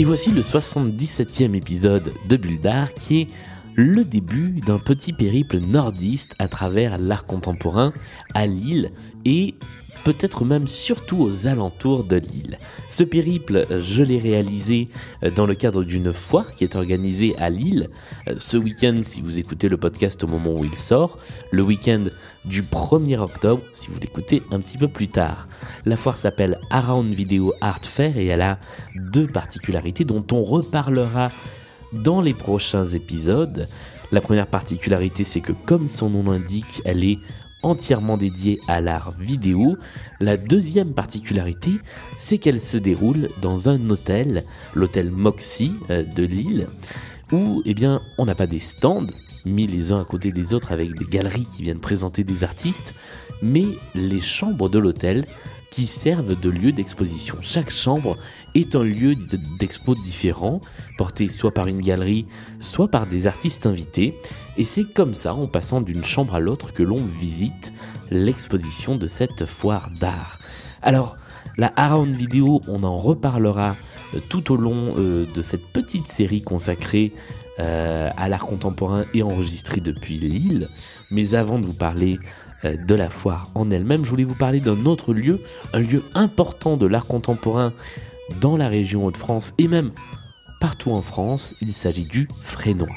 [0.00, 3.28] Et voici le 77e épisode de Bulle d'Art qui est
[3.74, 7.92] le début d'un petit périple nordiste à travers l'art contemporain
[8.32, 8.92] à Lille
[9.26, 9.56] et
[10.04, 12.58] peut-être même surtout aux alentours de Lille.
[12.88, 14.88] Ce périple, je l'ai réalisé
[15.34, 17.88] dans le cadre d'une foire qui est organisée à Lille
[18.36, 21.18] ce week-end si vous écoutez le podcast au moment où il sort,
[21.50, 22.04] le week-end
[22.44, 25.48] du 1er octobre si vous l'écoutez un petit peu plus tard.
[25.84, 28.58] La foire s'appelle Around Video Art Fair et elle a
[28.94, 31.28] deux particularités dont on reparlera
[31.92, 33.68] dans les prochains épisodes.
[34.12, 37.18] La première particularité, c'est que comme son nom l'indique, elle est
[37.62, 39.76] entièrement dédiée à l'art vidéo.
[40.20, 41.72] La deuxième particularité,
[42.16, 44.44] c'est qu'elle se déroule dans un hôtel,
[44.74, 46.68] l'hôtel Moxie euh, de Lille,
[47.32, 49.06] où eh bien, on n'a pas des stands
[49.44, 52.94] mis les uns à côté des autres avec des galeries qui viennent présenter des artistes,
[53.42, 53.64] mais
[53.94, 55.24] les chambres de l'hôtel
[55.70, 57.36] qui servent de lieu d'exposition.
[57.40, 58.16] Chaque chambre
[58.54, 59.14] est un lieu
[59.58, 60.60] d'expo différent,
[60.98, 62.26] porté soit par une galerie,
[62.58, 64.18] soit par des artistes invités.
[64.56, 67.72] Et c'est comme ça, en passant d'une chambre à l'autre, que l'on visite
[68.10, 70.38] l'exposition de cette foire d'art.
[70.82, 71.16] Alors,
[71.56, 73.76] la Around Vidéo, on en reparlera
[74.14, 77.12] euh, tout au long euh, de cette petite série consacrée
[77.58, 80.68] euh, à l'art contemporain et enregistrée depuis Lille.
[81.10, 82.18] Mais avant de vous parler
[82.64, 85.40] de la foire en elle-même, je voulais vous parler d'un autre lieu,
[85.72, 87.72] un lieu important de l'art contemporain
[88.40, 89.92] dans la région Hauts-de-France et même
[90.60, 91.54] partout en France.
[91.60, 92.88] Il s'agit du Frénois.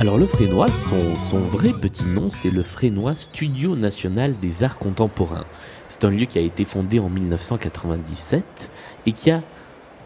[0.00, 4.78] Alors le Frénois, son, son, vrai petit nom, c'est le Frénois Studio National des Arts
[4.78, 5.44] Contemporains.
[5.90, 8.70] C'est un lieu qui a été fondé en 1997
[9.04, 9.42] et qui a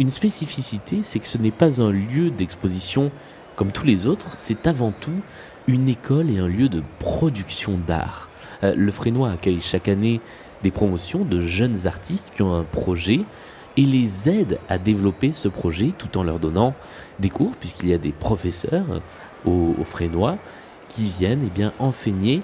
[0.00, 3.12] une spécificité, c'est que ce n'est pas un lieu d'exposition
[3.56, 5.20] comme tous les autres, c'est avant tout
[5.66, 8.28] une école et un lieu de production d'art.
[8.62, 10.20] Euh, le Frénois accueille chaque année
[10.62, 13.20] des promotions de jeunes artistes qui ont un projet
[13.76, 16.74] et les aide à développer ce projet tout en leur donnant
[17.18, 19.02] des cours, puisqu'il y a des professeurs
[19.44, 20.38] au, Frénois
[20.88, 22.42] qui viennent eh bien, enseigner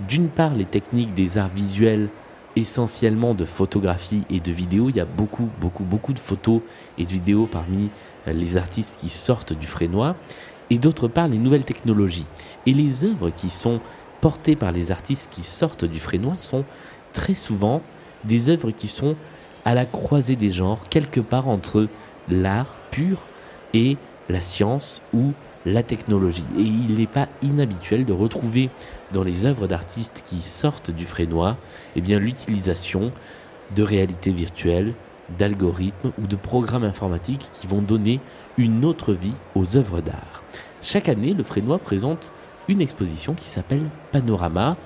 [0.00, 2.08] d'une part les techniques des arts visuels
[2.56, 4.88] essentiellement de photographie et de vidéo.
[4.88, 6.62] Il y a beaucoup, beaucoup, beaucoup de photos
[6.98, 7.90] et de vidéos parmi
[8.26, 10.16] euh, les artistes qui sortent du Frénois.
[10.70, 12.26] Et d'autre part, les nouvelles technologies.
[12.64, 13.80] Et les œuvres qui sont
[14.20, 16.64] portées par les artistes qui sortent du Frénois sont
[17.12, 17.82] très souvent
[18.24, 19.14] des œuvres qui sont
[19.64, 21.88] à la croisée des genres, quelque part entre
[22.28, 23.26] l'art pur
[23.74, 23.96] et
[24.28, 25.32] la science ou
[25.66, 26.44] la technologie.
[26.58, 28.70] Et il n'est pas inhabituel de retrouver
[29.12, 31.58] dans les œuvres d'artistes qui sortent du frénois
[31.96, 33.12] eh l'utilisation
[33.74, 34.94] de réalité virtuelle,
[35.38, 38.20] d'algorithmes ou de programmes informatiques qui vont donner
[38.56, 40.44] une autre vie aux œuvres d'art.
[40.80, 42.32] Chaque année, le Frénois présente
[42.68, 44.76] une exposition qui s'appelle Panorama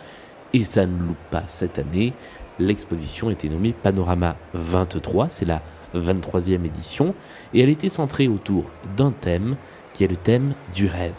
[0.55, 2.15] et ça ne loupe pas cette année.
[2.59, 5.63] L'exposition était nommée Panorama 23, c'est la
[5.95, 7.15] 23e édition
[7.53, 8.65] et elle était centrée autour
[8.97, 9.57] d'un thème
[9.93, 11.15] qui est le thème du rêve.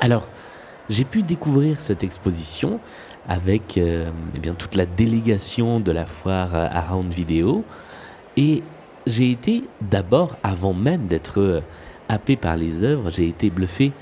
[0.00, 0.28] Alors,
[0.88, 2.80] j'ai pu découvrir cette exposition
[3.28, 7.64] avec euh, eh bien, toute la délégation de la foire Around Video
[8.36, 8.62] et
[9.06, 11.60] j'ai été d'abord, avant même d'être euh,
[12.08, 13.92] happé par les œuvres, j'ai été bluffé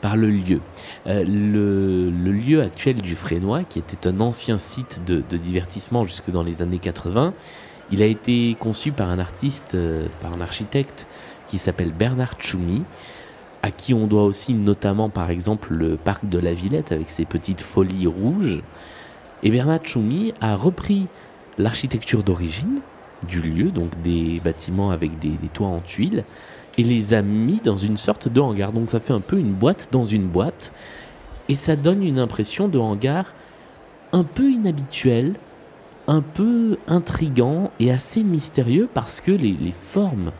[0.00, 0.60] par le lieu.
[1.06, 6.30] Euh, le, lieu actuel du Frénois, qui était un ancien site de, de, divertissement jusque
[6.30, 7.32] dans les années 80,
[7.90, 9.76] il a été conçu par un artiste,
[10.20, 11.06] par un architecte
[11.46, 12.82] qui s'appelle Bernard Tchoumi,
[13.64, 17.24] à qui on doit aussi notamment par exemple le parc de la Villette avec ses
[17.24, 18.60] petites folies rouges.
[19.42, 21.06] Et Bernard Choumi a repris
[21.56, 22.80] l'architecture d'origine
[23.26, 26.24] du lieu, donc des bâtiments avec des, toits en tuiles,
[26.76, 28.70] et les a mis dans une sorte de hangar.
[28.70, 30.74] Donc ça fait un peu une boîte dans une boîte,
[31.48, 33.32] et ça donne une impression de hangar
[34.12, 35.36] un peu inhabituel,
[36.06, 40.32] un peu intrigant et assez mystérieux parce que les, formes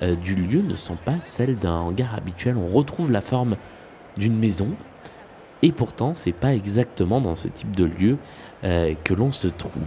[0.00, 2.56] du lieu ne sont pas celles d'un hangar habituel.
[2.56, 3.56] On retrouve la forme
[4.16, 4.68] d'une maison,
[5.62, 8.18] et pourtant, c'est pas exactement dans ce type de lieu
[8.64, 9.82] euh, que l'on se trouve.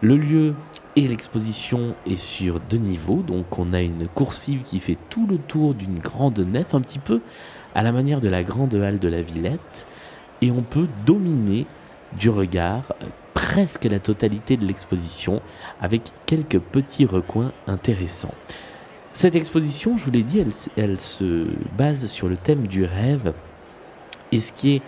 [0.00, 0.54] Le lieu
[0.96, 5.38] et l'exposition est sur deux niveaux, donc on a une coursive qui fait tout le
[5.38, 7.20] tour d'une grande nef, un petit peu
[7.74, 9.86] à la manière de la grande halle de la Villette,
[10.40, 11.66] et on peut dominer
[12.18, 15.42] du regard euh, presque la totalité de l'exposition
[15.80, 18.34] avec quelques petits recoins intéressants.
[19.14, 20.44] Cette exposition, je vous l'ai dit,
[20.76, 21.46] elle, se
[21.78, 23.32] base sur le thème du rêve.
[24.32, 24.82] Et ce qui est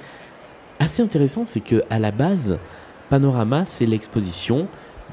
[0.80, 2.58] assez intéressant, c'est que à la base,
[3.08, 4.66] Panorama, c'est l'exposition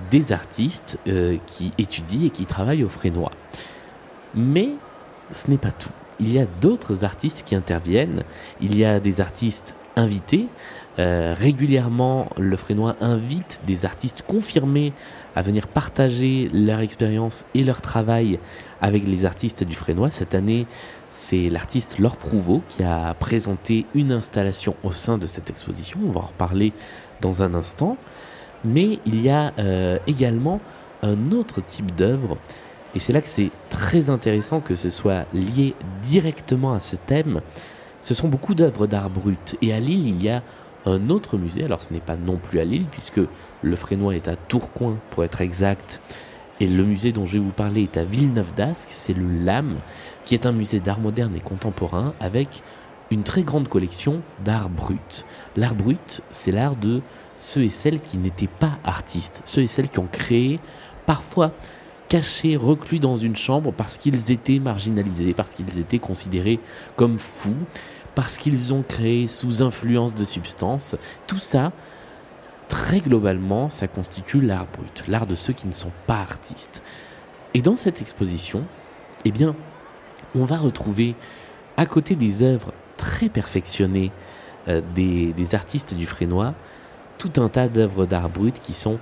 [0.09, 3.29] des artistes euh, qui étudient et qui travaillent au Frénois.
[4.33, 4.69] Mais
[5.31, 5.91] ce n'est pas tout.
[6.19, 8.23] Il y a d'autres artistes qui interviennent.
[8.61, 10.47] Il y a des artistes invités.
[10.97, 14.91] Euh, régulièrement, le Frénois invite des artistes confirmés
[15.35, 18.39] à venir partager leur expérience et leur travail
[18.81, 20.09] avec les artistes du Frénois.
[20.09, 20.67] Cette année,
[21.09, 25.99] c'est l'artiste Laure Prouveau qui a présenté une installation au sein de cette exposition.
[26.05, 26.73] On va en reparler
[27.21, 27.97] dans un instant.
[28.65, 30.61] Mais il y a euh, également
[31.01, 32.37] un autre type d'œuvre.
[32.95, 37.41] Et c'est là que c'est très intéressant que ce soit lié directement à ce thème.
[38.01, 39.57] Ce sont beaucoup d'œuvres d'art brut.
[39.61, 40.43] Et à Lille, il y a
[40.85, 41.63] un autre musée.
[41.63, 43.21] Alors ce n'est pas non plus à Lille, puisque
[43.61, 46.01] le Frénois est à Tourcoing, pour être exact.
[46.59, 48.89] Et le musée dont je vais vous parler est à Villeneuve d'Ascq.
[48.91, 49.77] C'est le LAM,
[50.25, 52.61] qui est un musée d'art moderne et contemporain avec
[53.11, 55.25] une très grande collection d'art brut.
[55.55, 57.01] L'art brut, c'est l'art de
[57.37, 60.59] ceux et celles qui n'étaient pas artistes, ceux et celles qui ont créé,
[61.05, 61.51] parfois
[62.07, 66.59] cachés, reclus dans une chambre parce qu'ils étaient marginalisés, parce qu'ils étaient considérés
[66.95, 67.55] comme fous,
[68.15, 70.95] parce qu'ils ont créé sous influence de substances.
[71.27, 71.71] Tout ça,
[72.67, 76.83] très globalement, ça constitue l'art brut, l'art de ceux qui ne sont pas artistes.
[77.53, 78.63] Et dans cette exposition,
[79.25, 79.55] eh bien,
[80.35, 81.15] on va retrouver,
[81.77, 84.11] à côté des œuvres très perfectionnées
[84.67, 86.53] euh, des, artistes du Frénois,
[87.17, 88.97] tout un tas d'œuvres d'art brut qui sont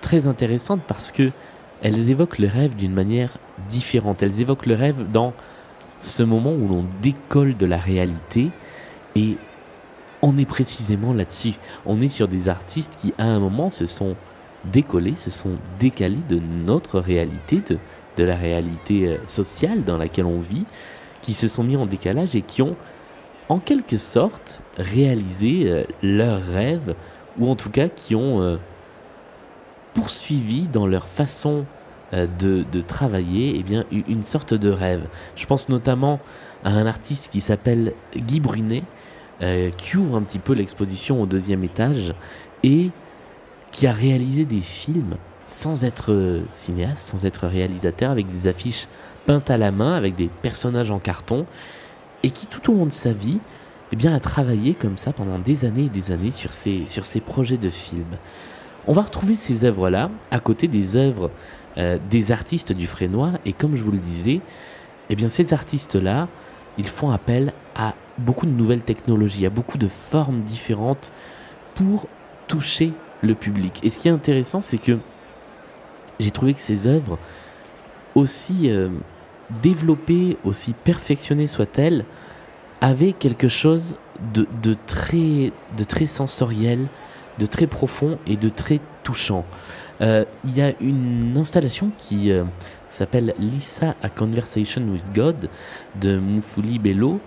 [0.00, 1.30] très intéressantes parce que
[1.82, 4.22] elles évoquent le rêve d'une manière différente.
[4.22, 5.34] Elles évoquent le rêve dans
[6.04, 8.50] ce moment où l'on décolle de la réalité
[9.16, 9.36] et
[10.22, 11.54] on est précisément là-dessus.
[11.86, 14.16] On est sur des artistes qui à un moment se sont
[14.64, 17.62] décollés, se sont décalés de notre réalité,
[18.16, 20.66] de, la réalité euh, sociale dans laquelle on vit,
[21.20, 22.76] qui se sont mis en décalage et qui ont
[23.48, 26.94] en quelque sorte réalisé euh, leur rêve
[27.38, 28.56] ou en tout cas qui ont euh,
[29.94, 31.64] poursuivi dans leur façon
[32.14, 35.06] euh, de, travailler eh bien, une sorte de rêve.
[35.36, 36.20] Je pense notamment
[36.62, 38.84] à un artiste qui s'appelle Guy Brunet,
[39.42, 42.14] euh, qui ouvre un petit peu l'exposition au deuxième étage
[42.62, 42.90] et
[43.72, 45.16] qui a réalisé des films
[45.48, 48.86] sans être cinéaste, sans être réalisateur, avec des affiches
[49.26, 51.46] peintes à la main, avec des personnages en carton,
[52.22, 53.40] et qui tout au long de sa vie
[53.92, 57.04] eh bien, a travaillé comme ça pendant des années et des années sur ces, sur
[57.04, 58.16] ces projets de films.
[58.86, 61.30] On va retrouver ces œuvres-là à côté des œuvres
[61.78, 64.40] euh, des artistes du Frénois, et comme je vous le disais,
[65.10, 66.28] eh bien, ces artistes-là,
[66.78, 71.12] ils font appel à beaucoup de nouvelles technologies, à beaucoup de formes différentes
[71.74, 72.06] pour
[72.48, 72.92] toucher
[73.22, 73.80] le public.
[73.82, 74.98] Et ce qui est intéressant, c'est que
[76.20, 77.18] j'ai trouvé que ces œuvres,
[78.14, 78.88] aussi euh,
[79.62, 82.04] développées, aussi perfectionnées soient-elles,
[82.80, 83.96] avait quelque chose
[84.32, 86.88] de, très, de très sensoriel,
[87.38, 89.44] de très profond et de très touchant.
[90.00, 92.44] Euh, il y a une installation qui euh,
[92.88, 95.48] s'appelle Lisa A Conversation with God
[96.00, 97.20] de Mufuli Bello,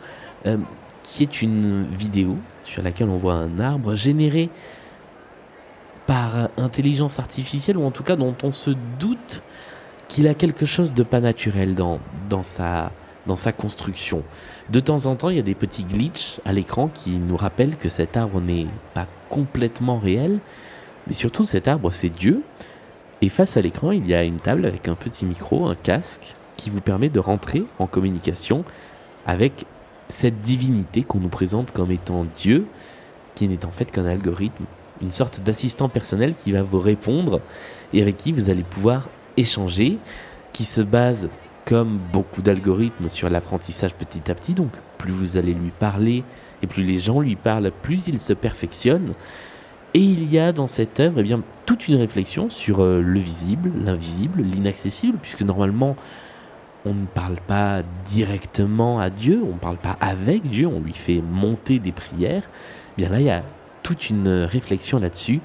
[0.46, 0.58] euh,
[1.04, 4.50] qui est une vidéo sur laquelle on voit un arbre généré
[6.06, 9.44] par intelligence artificielle, ou en tout cas dont on se doute
[10.08, 12.92] qu'il a quelque chose de pas naturel dans, dans, sa,
[13.26, 14.24] dans sa construction.
[14.70, 17.76] De temps en temps, il y a des petits glitches à l'écran qui nous rappellent
[17.76, 20.40] que cet arbre n'est pas complètement réel,
[21.08, 22.44] mais surtout cet arbre c'est Dieu.
[23.22, 26.36] Et face à l'écran, il y a une table avec un petit micro, un casque,
[26.56, 28.66] qui vous permet de rentrer en communication
[29.26, 29.66] avec
[30.10, 32.66] cette divinité qu'on nous présente comme étant Dieu,
[33.36, 34.66] qui n'est en fait qu'un algorithme,
[35.02, 37.42] une sorte d'assistant personnel qui va vous répondre
[37.94, 40.00] et avec qui vous allez pouvoir échanger,
[40.54, 41.30] qui se base
[41.66, 44.54] comme beaucoup d'algorithmes sur l'apprentissage petit à petit.
[44.54, 46.24] Donc plus vous allez lui parler
[46.64, 49.14] et plus les gens lui parlent, plus il se perfectionne.
[49.98, 53.20] Et il y a dans cette œuvre eh bien, toute une réflexion sur euh, le
[53.20, 55.96] visible, l'invisible, l'inaccessible, puisque normalement
[56.86, 60.94] on ne parle pas directement à Dieu, on ne parle pas avec Dieu, on lui
[60.94, 62.44] fait monter des prières.
[62.92, 63.42] Eh bien là, il y a
[63.82, 65.40] toute une réflexion là-dessus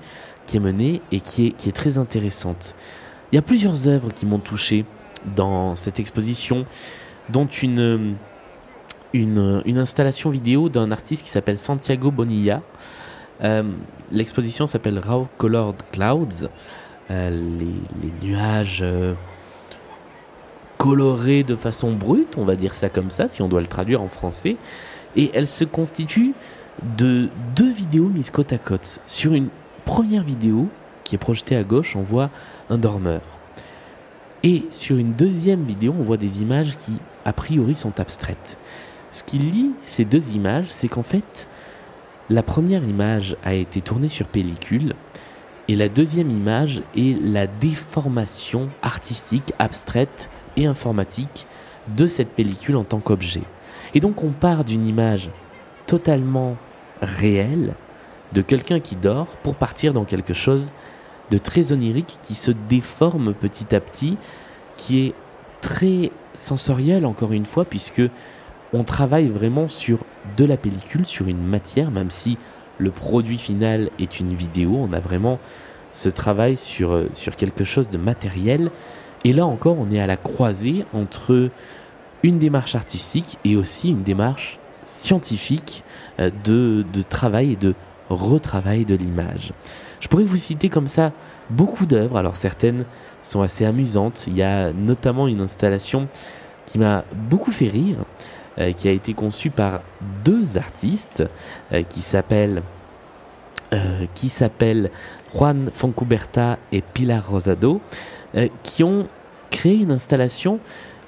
[0.47, 2.75] qui est menée et qui est, qui est très intéressante.
[3.33, 4.85] Il y a plusieurs œuvres qui m'ont touché
[5.35, 6.67] dans cette exposition,
[7.31, 8.17] dont une,
[9.15, 12.61] une, une installation vidéo d'un artiste qui s'appelle Santiago Bonilla.
[13.43, 13.63] Euh,
[14.11, 16.49] l'exposition s'appelle Raw Colored Clouds,
[17.11, 19.15] euh, les, nuages euh,
[20.79, 24.03] colorés de façon brute, on va dire ça comme ça, si on doit le traduire
[24.03, 24.57] en français.
[25.17, 26.35] Et elle se constitue
[26.97, 29.01] de deux vidéos mises côte à côte.
[29.05, 29.49] Sur une
[29.85, 30.69] première vidéo
[31.05, 32.31] qui est projetée à gauche, on voit
[32.71, 33.21] un dormeur
[34.43, 38.59] Et sur une deuxième vidéo, on voit des images qui, a priori, sont abstraites.
[39.11, 41.49] Ce qui lie ces deux images, c'est qu'en fait,
[42.33, 44.95] la première image a été tournée sur pellicule
[45.69, 51.47] et la deuxième image est la déformation artistique, abstraite et informatique
[51.95, 53.43] de cette pellicule en tant qu'objet.
[53.93, 55.29] Et donc on part d'une image
[55.87, 56.57] totalement
[57.03, 57.75] réelle
[58.33, 60.73] de quelqu'un qui dort pour partir dans quelque chose
[61.31, 64.17] de très onirique qui se déforme petit à petit,
[64.79, 65.15] qui est
[65.61, 68.03] très sensoriel encore une fois, puisque
[68.73, 70.05] on travaille vraiment sur
[70.37, 72.38] de la pellicule, sur une matière, même si
[72.79, 75.38] le produit final est une vidéo, on a vraiment
[75.93, 78.71] ce travail sur, euh, quelque chose de matériel.
[79.25, 81.50] Et là encore, on est à la croisée entre
[82.23, 85.85] une démarche artistique et aussi une démarche scientifique
[86.19, 87.75] euh, de, de travail et de
[88.09, 89.52] retravail de l'image.
[90.00, 91.12] Je pourrais vous citer comme ça
[91.50, 92.85] beaucoup d'œuvres, alors certaines
[93.23, 94.25] sont assez amusantes.
[94.26, 96.09] Il y a notamment une installation
[96.67, 97.99] qui m'a beaucoup fait rire,
[98.77, 99.81] qui a été conçue par
[100.25, 101.23] deux artistes
[101.73, 102.63] euh, qui s'appellent
[103.73, 104.31] euh, qui
[105.35, 107.81] Juan Foncuberta et Pilar Rosado,
[108.63, 109.07] qui ont
[109.51, 110.59] créé une installation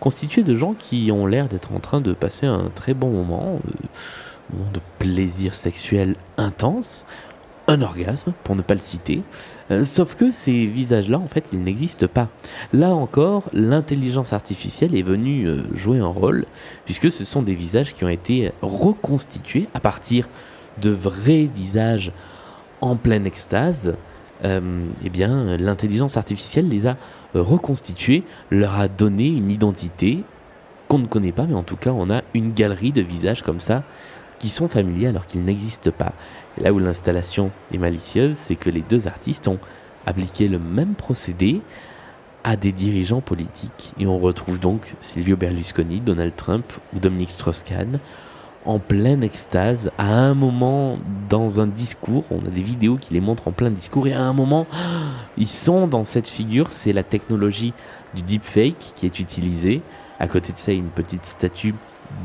[0.01, 3.59] constituée de gens qui ont l'air d'être en train de passer un très bon moment,
[3.59, 7.07] un moment de plaisir sexuel intense,
[7.69, 9.23] un orgasme, pour ne pas le citer.
[9.71, 12.28] Euh, sauf que ces visages-là, en fait, ils n'existent pas.
[12.73, 16.44] Là encore, l'intelligence artificielle est venue euh, jouer un rôle,
[16.85, 20.28] puisque ce sont des visages qui ont été reconstitués à partir
[20.83, 22.12] de vrais visages
[22.80, 23.94] en pleine extase.
[24.44, 26.97] Euh, eh bien, l'intelligence artificielle les a
[27.35, 30.23] reconstitués, leur a donné une identité
[30.88, 33.61] qu'on ne connaît pas, mais en tout cas, on a une galerie de visages comme
[33.61, 33.85] ça
[34.38, 36.12] qui sont familiers alors qu'ils n'existent pas.
[36.59, 39.59] Là où l'installation est malicieuse, c'est que les deux artistes ont
[40.07, 41.62] appliqué le même procédé
[42.45, 43.95] à des dirigeants politiques.
[43.99, 47.99] Et on retrouve donc Silvio Berlusconi, Donald Trump ou Dominique Strauss-Kahn
[48.64, 50.99] en pleine extase, à un moment
[51.29, 54.23] dans un discours, on a des vidéos qui les montrent en plein discours, et à
[54.23, 54.67] un moment,
[55.37, 57.75] ils sont dans cette figure, c'est la technologie
[58.14, 59.83] du deepfake qui est utilisée.
[60.19, 61.75] À côté de ça, une petite statue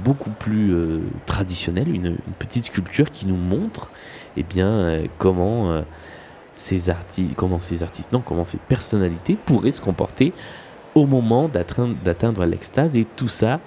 [0.04, 3.92] beaucoup plus euh, traditionnelle, une, petite sculpture qui nous montre
[4.38, 5.82] eh bien, euh, comment, euh,
[6.56, 10.34] ces artistes, comment ces artistes, non, comment ces personnalités pourraient se comporter
[10.96, 12.98] au moment d'atteindre l'extase.
[12.98, 13.60] Et tout ça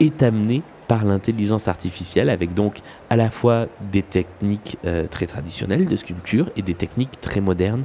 [0.00, 2.78] est amené par l'intelligence artificielle avec donc
[3.10, 4.78] à la fois des techniques
[5.10, 7.84] très traditionnelles de sculpture et des techniques très modernes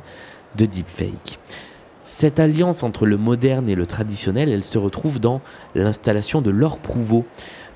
[0.55, 1.39] de deepfake.
[2.01, 5.39] Cette alliance entre le moderne et le traditionnel, elle se retrouve dans
[5.75, 7.25] l'installation de Laure Prouveau,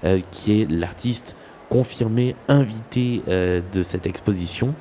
[0.04, 1.36] euh, qui est l'artiste
[1.70, 4.74] confirmé, invité euh, de cette exposition,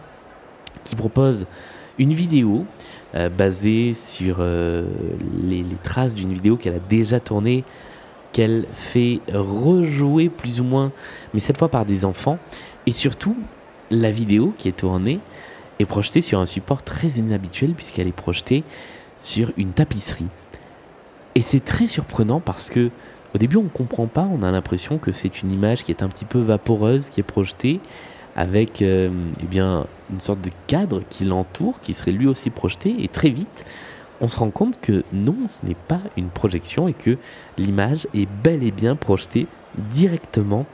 [0.83, 1.47] qui propose
[1.99, 2.65] une vidéo
[3.15, 7.65] euh, basée sur les, traces d'une vidéo qu'elle a déjà tournée,
[8.33, 10.91] qu'elle fait rejouer plus ou moins,
[11.35, 12.39] mais cette fois par des enfants.
[12.87, 13.37] Et surtout,
[13.91, 15.21] la vidéo qui est tournée
[15.79, 18.65] est projetée sur un support très inhabituel puisqu'elle est projetée
[19.17, 20.29] sur une tapisserie.
[21.35, 22.91] Et c'est très surprenant parce que
[23.35, 26.05] au début, on ne comprend pas, on a l'impression que c'est une image qui est
[26.05, 27.81] un petit peu vaporeuse, qui est projetée,
[28.37, 29.11] avec euh,
[29.43, 33.31] eh bien, une sorte de cadre qui l'entoure, qui serait lui aussi projeté, et très
[33.31, 33.65] vite,
[34.21, 37.19] on se rend compte que non, ce n'est pas une projection et que
[37.59, 39.49] l'image est bel et bien projetée
[39.91, 40.67] directement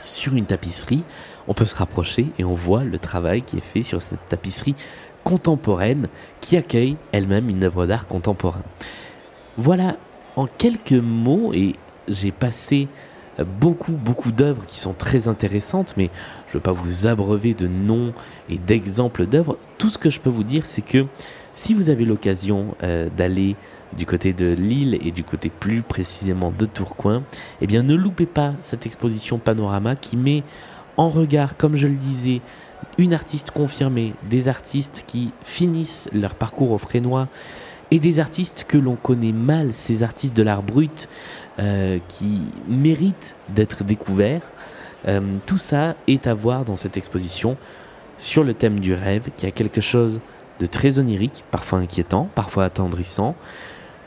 [0.00, 1.02] sur une tapisserie.
[1.48, 4.76] On peut se rapprocher et on voit le travail qui est fait sur cette tapisserie
[5.28, 6.08] contemporaine
[6.40, 8.62] qui accueille elle-même une œuvre d'art contemporain.
[9.58, 9.98] Voilà
[10.36, 11.74] en quelques mots, et
[12.08, 12.88] j'ai passé
[13.44, 16.08] beaucoup, beaucoup d'œuvres qui sont très intéressantes, mais
[16.46, 18.14] je ne veux pas vous abreuver de noms
[18.48, 19.58] et d'exemples d'œuvres.
[19.76, 21.04] Tout ce que je peux vous dire, c'est que
[21.52, 23.54] si vous avez l'occasion euh, d'aller
[23.96, 27.22] du côté de Lille et du côté plus précisément de Tourcoing,
[27.60, 30.42] eh bien ne loupez pas cette exposition Panorama qui met
[30.98, 32.42] en regard, comme je le disais,
[32.98, 37.28] une artiste confirmée, des artistes qui finissent leur parcours au Frénois,
[37.90, 41.08] et des artistes que l'on connaît mal, ces artistes de l'art brut
[41.58, 44.42] euh, qui méritent d'être découverts.
[45.06, 47.56] Euh, tout ça est à voir dans cette exposition
[48.18, 50.20] sur le thème du rêve, qui a quelque chose
[50.58, 53.36] de très onirique, parfois inquiétant, parfois attendrissant.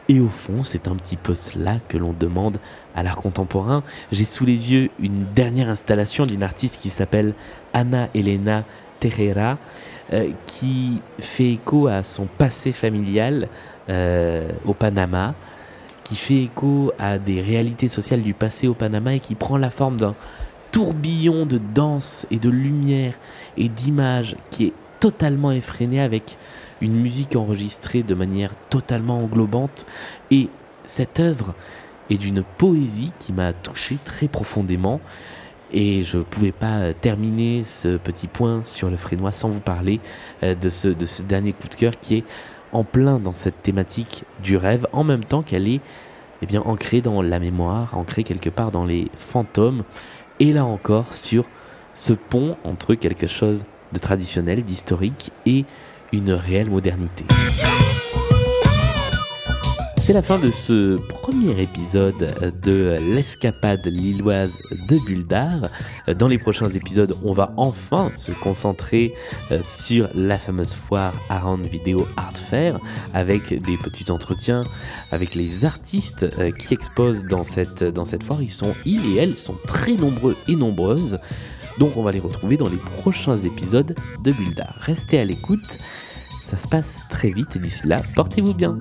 [0.10, 2.58] Et au fond, c'est un petit peu cela que l'on demande
[2.96, 3.84] à l'art contemporain.
[4.12, 7.34] J'ai sous les yeux une dernière installation d'une artiste qui s'appelle
[7.74, 8.65] Anna Elena
[9.00, 9.58] Terrera,
[10.13, 13.48] euh, qui fait écho à son passé familial
[13.89, 15.34] euh, au Panama,
[16.03, 19.70] qui fait écho à des réalités sociales du passé au Panama et qui prend la
[19.70, 20.15] forme d'un
[20.72, 23.13] tourbillon de danse et de lumière
[23.58, 26.38] et d'images qui est totalement effréné avec
[26.81, 29.85] une musique enregistrée de manière totalement englobante.
[30.31, 30.50] Et
[30.85, 31.53] cette œuvre
[32.09, 35.00] est d'une poésie qui m'a touché très profondément.
[35.71, 40.01] Et je ne pouvais pas terminer ce petit point sur le frénois sans vous parler
[40.43, 42.23] euh, de ce, de ce dernier coup de cœur qui est
[42.73, 45.81] en plein dans cette thématique du rêve en même temps qu'elle est
[46.41, 49.83] eh bien, ancrée dans la mémoire, ancrée quelque part dans les fantômes.
[50.39, 51.45] Et là encore sur
[51.93, 55.65] ce pont entre quelque chose de traditionnel, d'historique et
[56.12, 57.25] une réelle modernité.
[60.01, 64.58] C'est la fin de ce premier épisode de l'escapade lilloise
[64.89, 65.70] de Bulldar.
[66.18, 69.13] Dans les prochains épisodes, on va enfin se concentrer
[69.51, 72.80] euh, sur la fameuse foire Around Video Art Fair
[73.13, 74.65] avec des petits entretiens
[75.12, 78.41] avec les artistes euh, qui exposent dans cette, dans cette foire.
[78.41, 81.20] Ils sont, ils et elles sont très nombreux et nombreuses.
[81.78, 84.75] Donc on va les retrouver dans les prochains épisodes de Bulldar.
[84.80, 85.80] Restez à l'écoute,
[86.42, 88.78] ça se passe très vite et d'ici là, portez-vous bien.